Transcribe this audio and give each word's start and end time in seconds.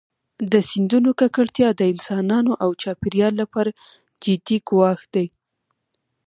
د 0.51 0.53
سیندونو 0.69 1.09
ککړتیا 1.19 1.69
د 1.75 1.81
انسانانو 1.93 2.51
او 2.63 2.69
چاپېریال 2.81 3.33
لپاره 3.41 3.71
جدي 4.23 4.57
ګواښ 4.69 4.99
دی. 5.13 5.27